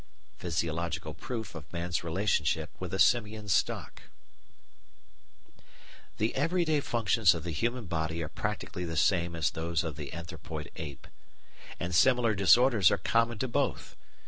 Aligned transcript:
§2 0.39 0.39
Physiological 0.39 1.13
Proof 1.13 1.53
of 1.53 1.71
Man's 1.71 2.03
Relationship 2.03 2.71
with 2.79 2.91
a 2.91 2.97
Simian 2.97 3.47
Stock 3.47 4.01
The 6.17 6.33
everyday 6.33 6.79
functions 6.79 7.35
of 7.35 7.43
the 7.43 7.51
human 7.51 7.85
body 7.85 8.23
are 8.23 8.27
practically 8.27 8.83
the 8.83 8.97
same 8.97 9.35
as 9.35 9.51
those 9.51 9.83
of 9.83 9.97
the 9.97 10.11
anthropoid 10.11 10.71
ape, 10.75 11.05
and 11.79 11.93
similar 11.93 12.33
disorders 12.33 12.89
are 12.89 12.97
common 12.97 13.37
to 13.37 13.47
both. 13.47 13.95